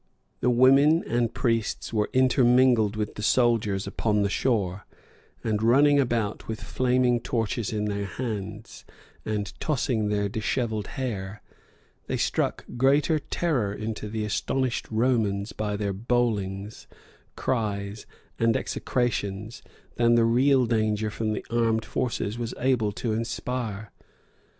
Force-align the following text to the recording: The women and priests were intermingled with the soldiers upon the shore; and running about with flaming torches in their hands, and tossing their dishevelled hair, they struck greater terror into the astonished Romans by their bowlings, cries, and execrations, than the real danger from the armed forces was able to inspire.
The 0.39 0.49
women 0.49 1.03
and 1.03 1.31
priests 1.31 1.93
were 1.93 2.09
intermingled 2.11 2.95
with 2.95 3.13
the 3.13 3.21
soldiers 3.21 3.85
upon 3.85 4.23
the 4.23 4.31
shore; 4.31 4.87
and 5.43 5.61
running 5.61 5.99
about 5.99 6.47
with 6.47 6.59
flaming 6.59 7.19
torches 7.19 7.71
in 7.71 7.85
their 7.85 8.05
hands, 8.07 8.83
and 9.25 9.53
tossing 9.59 10.09
their 10.09 10.27
dishevelled 10.27 10.87
hair, 10.97 11.43
they 12.07 12.17
struck 12.17 12.65
greater 12.77 13.19
terror 13.19 13.71
into 13.71 14.09
the 14.09 14.25
astonished 14.25 14.87
Romans 14.89 15.51
by 15.53 15.77
their 15.77 15.93
bowlings, 15.93 16.87
cries, 17.35 18.07
and 18.39 18.57
execrations, 18.57 19.61
than 19.97 20.15
the 20.15 20.25
real 20.25 20.65
danger 20.65 21.11
from 21.11 21.31
the 21.33 21.45
armed 21.51 21.85
forces 21.85 22.39
was 22.39 22.55
able 22.59 22.91
to 22.93 23.13
inspire. 23.13 23.91